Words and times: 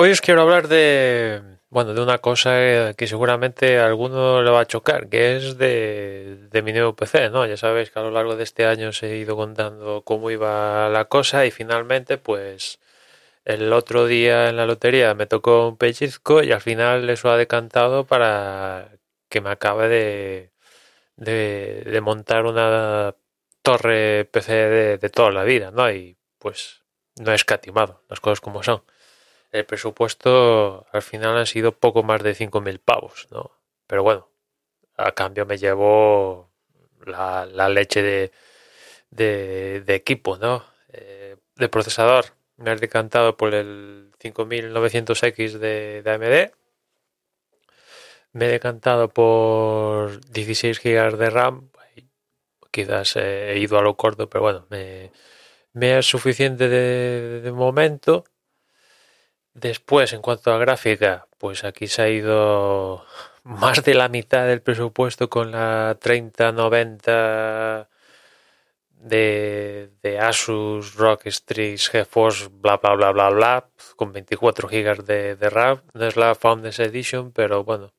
hoy 0.00 0.12
os 0.12 0.20
quiero 0.20 0.42
hablar 0.42 0.68
de, 0.68 1.42
bueno, 1.70 1.92
de 1.92 2.00
una 2.00 2.18
cosa 2.18 2.94
que 2.96 3.06
seguramente 3.08 3.80
a 3.80 3.86
alguno 3.86 4.42
le 4.42 4.50
va 4.50 4.60
a 4.60 4.66
chocar, 4.66 5.08
que 5.08 5.36
es 5.36 5.58
de, 5.58 6.62
mi 6.64 6.72
nuevo 6.72 6.94
PC, 6.94 7.30
¿no? 7.30 7.44
Ya 7.46 7.56
sabéis 7.56 7.90
que 7.90 7.98
a 7.98 8.02
lo 8.02 8.12
largo 8.12 8.36
de 8.36 8.44
este 8.44 8.64
año 8.64 8.90
os 8.90 9.02
he 9.02 9.16
ido 9.16 9.34
contando 9.36 10.02
cómo 10.04 10.30
iba 10.30 10.88
la 10.88 11.06
cosa 11.06 11.46
y 11.46 11.50
finalmente, 11.50 12.16
pues, 12.16 12.78
el 13.44 13.72
otro 13.72 14.06
día 14.06 14.48
en 14.50 14.56
la 14.56 14.66
lotería 14.66 15.14
me 15.14 15.26
tocó 15.26 15.68
un 15.68 15.76
pellizco 15.78 16.42
y 16.44 16.52
al 16.52 16.60
final 16.60 17.10
eso 17.10 17.30
ha 17.30 17.36
decantado 17.36 18.06
para 18.06 18.90
que 19.28 19.40
me 19.40 19.50
acabe 19.50 19.88
de, 19.88 20.52
de, 21.16 21.82
de 21.84 22.00
montar 22.02 22.46
una 22.46 23.16
torre 23.62 24.26
PC 24.26 24.52
de, 24.52 24.98
de 24.98 25.10
toda 25.10 25.32
la 25.32 25.44
vida, 25.44 25.70
¿no? 25.72 25.90
Y 25.90 26.16
pues 26.38 26.84
no 27.16 27.32
he 27.32 27.34
escatimado, 27.36 28.04
las 28.08 28.20
cosas 28.20 28.40
como 28.40 28.62
son 28.62 28.82
el 29.52 29.64
presupuesto 29.66 30.86
al 30.92 31.02
final 31.02 31.36
han 31.36 31.46
sido 31.46 31.72
poco 31.72 32.02
más 32.02 32.22
de 32.22 32.34
5.000 32.34 32.80
pavos, 32.80 33.28
¿no? 33.30 33.50
Pero 33.86 34.02
bueno, 34.02 34.28
a 34.96 35.12
cambio 35.12 35.46
me 35.46 35.58
llevo 35.58 36.50
la, 37.06 37.46
leche 37.68 38.02
de, 38.02 38.32
de, 39.80 39.94
equipo, 39.94 40.36
¿no? 40.38 40.64
Eh, 40.92 41.36
de 41.56 41.68
procesador. 41.68 42.26
Me 42.56 42.72
he 42.72 42.76
decantado 42.76 43.36
por 43.36 43.54
el 43.54 44.12
5900X 44.20 45.52
de, 45.58 46.02
AMD. 46.04 46.52
Me 48.32 48.46
he 48.46 48.48
decantado 48.48 49.08
por 49.08 50.20
16 50.30 50.80
GB 50.82 51.16
de 51.16 51.30
RAM. 51.30 51.70
Quizás 52.70 53.16
he 53.16 53.58
ido 53.58 53.78
a 53.78 53.82
lo 53.82 53.96
corto, 53.96 54.28
pero 54.28 54.42
bueno, 54.42 54.66
me, 54.70 55.10
me 55.72 55.98
es 55.98 56.06
suficiente 56.06 56.68
de 56.68 57.52
momento 57.52 58.24
Después, 59.60 60.12
en 60.12 60.22
cuanto 60.22 60.52
a 60.52 60.58
gráfica, 60.58 61.26
pues 61.38 61.64
aquí 61.64 61.88
se 61.88 62.02
ha 62.02 62.08
ido 62.08 63.04
más 63.42 63.82
de 63.82 63.94
la 63.94 64.08
mitad 64.08 64.46
del 64.46 64.62
presupuesto 64.62 65.28
con 65.28 65.50
la 65.52 65.96
3090 66.00 67.88
de, 69.00 69.90
de 70.02 70.18
Asus 70.20 70.94
ROG 70.94 71.22
GeForce, 71.22 72.48
bla 72.52 72.76
bla 72.76 72.94
bla 72.94 73.10
bla 73.12 73.30
bla, 73.30 73.68
con 73.96 74.12
24 74.12 74.68
GB 74.68 75.04
de, 75.04 75.34
de 75.36 75.50
RAM. 75.50 75.82
No 75.92 76.06
es 76.06 76.16
la 76.16 76.34
Founders 76.36 76.78
Edition, 76.78 77.32
pero 77.32 77.64
bueno, 77.64 77.92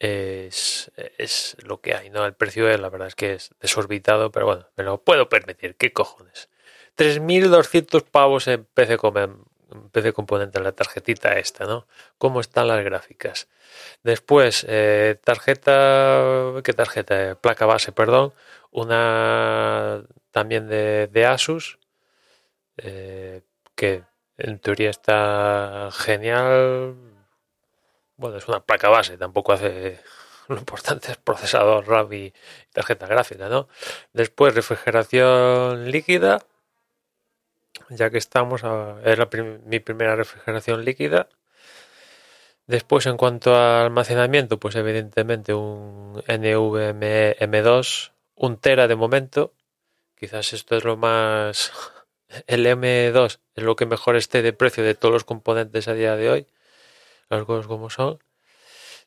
es, 0.00 0.90
es 1.18 1.56
lo 1.62 1.80
que 1.80 1.94
hay, 1.94 2.10
¿no? 2.10 2.26
El 2.26 2.34
precio, 2.34 2.68
es, 2.68 2.80
la 2.80 2.88
verdad 2.88 3.08
es 3.08 3.14
que 3.14 3.34
es 3.34 3.54
desorbitado, 3.60 4.32
pero 4.32 4.46
bueno, 4.46 4.68
me 4.76 4.84
lo 4.84 5.02
puedo 5.02 5.28
permitir. 5.28 5.76
¿Qué 5.76 5.92
cojones? 5.92 6.48
3.200 6.96 8.04
pavos 8.04 8.48
en 8.48 8.64
PC 8.64 8.98
PC 9.92 10.12
componente, 10.12 10.60
la 10.60 10.72
tarjetita 10.72 11.38
esta, 11.38 11.64
¿no? 11.66 11.86
¿Cómo 12.18 12.40
están 12.40 12.68
las 12.68 12.84
gráficas? 12.84 13.48
Después, 14.02 14.64
eh, 14.68 15.18
tarjeta, 15.24 16.52
¿qué 16.64 16.72
tarjeta? 16.72 17.36
Placa 17.40 17.66
base, 17.66 17.92
perdón. 17.92 18.32
Una 18.70 20.02
también 20.32 20.68
de, 20.68 21.26
Asus, 21.26 21.78
eh, 22.78 23.42
que 23.76 24.04
en 24.38 24.58
teoría 24.58 24.90
está 24.90 25.90
genial. 25.92 26.96
Bueno, 28.16 28.36
es 28.38 28.48
una 28.48 28.60
placa 28.60 28.88
base, 28.88 29.18
tampoco 29.18 29.52
hace 29.52 30.00
lo 30.48 30.58
importante 30.58 31.12
es 31.12 31.16
procesador 31.18 31.86
RAM 31.88 32.12
y 32.12 32.32
tarjeta 32.72 33.06
gráfica, 33.06 33.48
¿no? 33.48 33.68
Después 34.12 34.54
refrigeración 34.54 35.90
líquida, 35.90 36.40
ya 37.90 38.10
que 38.10 38.18
estamos, 38.18 38.64
a, 38.64 39.00
es 39.04 39.18
la 39.18 39.30
prim 39.30 39.60
mi 39.66 39.80
primera 39.80 40.16
refrigeración 40.16 40.84
líquida. 40.84 41.28
Después, 42.66 43.06
en 43.06 43.16
cuanto 43.16 43.54
a 43.54 43.82
almacenamiento, 43.82 44.58
pues 44.58 44.74
evidentemente 44.76 45.52
un 45.52 46.22
NVMe 46.26 47.36
M2, 47.38 48.12
un 48.36 48.56
tera 48.58 48.88
de 48.88 48.96
momento. 48.96 49.52
Quizás 50.16 50.52
esto 50.52 50.76
es 50.76 50.84
lo 50.84 50.96
más... 50.96 51.72
El 52.46 52.66
M2 52.66 53.38
es 53.54 53.64
lo 53.64 53.76
que 53.76 53.86
mejor 53.86 54.16
esté 54.16 54.42
de 54.42 54.52
precio 54.52 54.82
de 54.82 54.94
todos 54.94 55.12
los 55.12 55.24
componentes 55.24 55.86
a 55.88 55.94
día 55.94 56.16
de 56.16 56.30
hoy. 56.30 56.46
Las 57.28 57.44
cosas 57.44 57.66
como 57.66 57.90
son. 57.90 58.18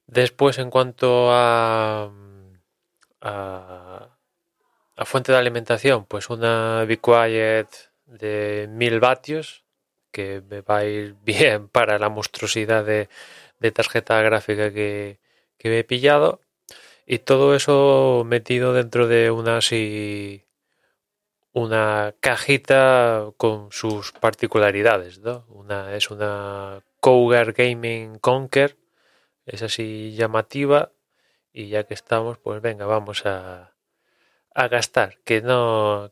Después, 0.07 0.57
en 0.59 0.69
cuanto 0.69 1.29
a, 1.31 2.09
a, 3.21 4.09
fuente 5.05 5.31
de 5.31 5.37
alimentación, 5.37 6.05
pues 6.05 6.29
una 6.29 6.85
Be 6.85 6.99
Quiet 6.99 7.67
de 8.07 8.67
1000 8.69 8.99
vatios, 8.99 9.63
que 10.11 10.41
me 10.49 10.61
va 10.61 10.77
a 10.79 10.85
ir 10.85 11.15
bien 11.23 11.69
para 11.69 11.99
la 11.99 12.09
monstruosidad 12.09 12.85
de, 12.85 13.09
de 13.59 13.71
tarjeta 13.71 14.21
gráfica 14.21 14.73
que, 14.73 15.19
que 15.57 15.69
me 15.69 15.79
he 15.79 15.83
pillado. 15.83 16.41
Y 17.05 17.19
todo 17.19 17.55
eso 17.55 18.23
metido 18.25 18.73
dentro 18.73 19.07
de 19.07 19.31
una 19.31 19.57
así 19.57 20.43
una 21.53 22.13
cajita 22.19 23.31
con 23.37 23.71
sus 23.71 24.11
particularidades, 24.11 25.19
¿no? 25.19 25.45
Una 25.49 25.95
es 25.95 26.11
una 26.11 26.83
Cougar 26.99 27.53
Gaming 27.53 28.19
Conquer, 28.19 28.77
es 29.45 29.63
así 29.63 30.13
llamativa 30.15 30.91
y 31.51 31.69
ya 31.69 31.83
que 31.85 31.95
estamos, 31.95 32.37
pues 32.37 32.61
venga, 32.61 32.85
vamos 32.85 33.25
a, 33.25 33.73
a 34.53 34.67
gastar, 34.67 35.17
que 35.23 35.41
no 35.41 36.11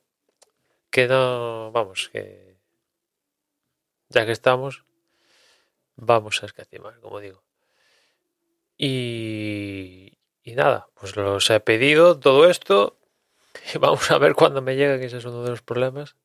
que 0.95 1.09
no, 1.09 1.73
vamos, 1.73 2.09
que 2.13 2.55
ya 4.07 4.25
que 4.25 4.31
estamos, 4.31 4.85
vamos 5.97 6.41
a 6.41 6.45
escatimar, 6.45 7.01
como 7.01 7.19
digo. 7.19 7.43
Y, 8.77 10.17
y 10.41 10.55
nada, 10.55 10.87
pues 10.93 11.17
los 11.17 11.49
he 11.49 11.59
pedido 11.59 12.17
todo 12.17 12.49
esto 12.49 12.97
y 13.73 13.77
vamos 13.77 14.09
a 14.09 14.17
ver 14.19 14.35
cuándo 14.35 14.61
me 14.61 14.77
llega, 14.77 14.97
que 14.97 15.07
ese 15.07 15.17
es 15.17 15.25
uno 15.25 15.43
de 15.43 15.49
los 15.49 15.61
problemas. 15.61 16.15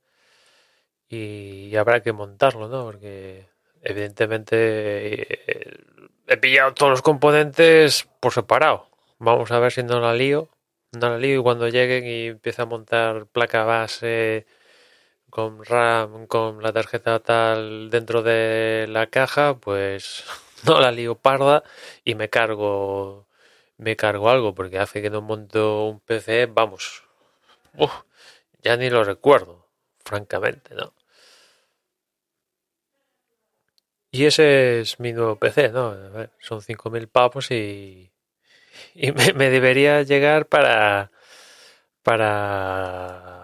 Y, 1.09 1.75
habrá 1.75 2.01
que 2.01 2.13
montarlo, 2.13 2.69
¿no? 2.69 2.85
Porque 2.85 3.49
evidentemente 3.83 5.27
he 6.29 6.37
pillado 6.37 6.75
todos 6.75 6.91
los 6.91 7.03
componentes 7.03 8.09
por 8.21 8.33
separado. 8.33 8.87
Vamos 9.19 9.51
a 9.51 9.59
ver 9.59 9.73
si 9.73 9.83
no 9.83 9.99
la 9.99 10.15
lío. 10.15 10.49
No 10.93 11.09
la 11.11 11.19
lío 11.19 11.41
y 11.41 11.43
cuando 11.43 11.69
lleguen 11.69 12.07
y 12.07 12.27
empiece 12.29 12.63
a 12.63 12.67
montar 12.67 13.27
placa 13.27 13.65
base, 13.65 14.47
con 15.31 15.65
RAM, 15.65 16.27
con 16.27 16.63
la 16.63 16.73
tarjeta 16.73 17.21
tal 17.21 17.91
dentro 17.91 18.23
de 18.23 18.87
la 18.89 19.07
caja, 19.09 19.57
pues 19.59 20.25
no 20.67 20.81
la 20.81 20.93
lío 20.93 21.15
parda 21.17 21.63
y 22.05 22.15
me 22.15 22.29
cargo 22.31 23.27
me 23.79 23.97
cargo 23.97 24.29
algo 24.31 24.55
porque 24.55 24.79
hace 24.79 25.03
que 25.03 25.11
no 25.11 25.23
monto 25.23 25.87
un 25.87 26.01
PC, 26.01 26.47
vamos, 26.47 27.05
uf, 27.77 27.93
ya 28.63 28.77
ni 28.77 28.91
lo 28.91 29.05
recuerdo, 29.05 29.69
francamente, 30.05 30.75
¿no? 30.75 30.95
Y 34.13 34.25
ese 34.27 34.81
es 34.81 34.99
mi 35.01 35.13
nuevo 35.13 35.37
PC, 35.37 35.69
¿no? 35.71 35.95
Son 36.41 36.63
5.000 36.63 37.09
pavos 37.09 37.51
y, 37.51 38.13
y 38.95 39.13
me, 39.13 39.33
me 39.35 39.51
debería 39.51 40.03
llegar 40.03 40.47
para 40.49 41.13
para 42.03 43.40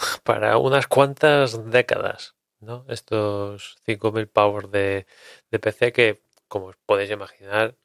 para 0.24 0.58
unas 0.58 0.86
cuantas 0.86 1.70
décadas, 1.70 2.34
¿no? 2.60 2.84
Estos 2.88 3.76
5.000 3.86 4.28
pavos 4.28 4.70
de, 4.70 5.06
de 5.50 5.58
PC 5.58 5.92
que, 5.92 6.22
como 6.48 6.66
os 6.66 6.76
podéis 6.86 7.10
imaginar, 7.10 7.76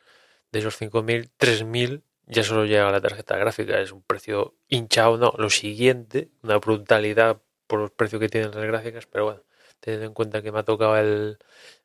de 0.51 0.59
esos 0.59 0.79
5.000, 0.81 1.29
3.000 1.37 2.03
ya 2.27 2.44
solo 2.44 2.65
llega 2.65 2.91
la 2.91 3.01
tarjeta 3.01 3.38
gráfica. 3.38 3.79
Es 3.79 3.91
un 3.91 4.01
precio 4.03 4.56
hinchado, 4.67 5.17
no. 5.17 5.33
Lo 5.38 5.50
siguiente, 5.50 6.31
una 6.44 6.57
brutalidad 6.57 7.41
por 7.67 7.79
los 7.79 7.91
precios 7.91 8.19
que 8.19 8.29
tienen 8.29 8.51
las 8.51 8.65
gráficas, 8.65 9.06
pero 9.07 9.25
bueno, 9.25 9.44
teniendo 9.79 10.07
en 10.07 10.13
cuenta 10.13 10.41
que 10.41 10.51
me 10.51 10.59
ha 10.59 10.63
tocado 10.63 10.97
el, 10.97 11.38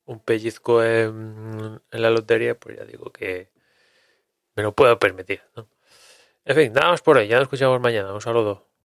un 0.07 0.21
pellizco 0.21 0.83
en, 0.85 1.81
en 1.91 2.03
la 2.03 2.11
lotería, 2.11 2.59
pues 2.59 2.79
ya 2.79 2.85
digo 2.85 3.13
que 3.13 3.51
me 4.57 4.63
lo 4.63 4.75
puedo 4.75 4.99
permitir, 4.99 5.43
¿no? 5.57 5.69
En 6.45 6.57
fin, 6.57 6.73
nada 6.73 6.91
más 6.91 7.03
por 7.03 7.17
hoy. 7.19 7.29
Ya 7.29 7.37
nos 7.37 7.45
escuchamos 7.45 7.81
mañana. 7.81 8.13
Un 8.15 8.21
saludo. 8.21 8.70